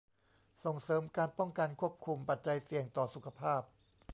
[0.63, 3.61] ส่งเสริมการป้องกันควบคุมปัจจัยเสี่ยงต่อสุขภาพ